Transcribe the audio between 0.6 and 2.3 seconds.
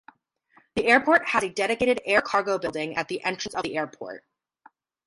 The airport has a dedicated air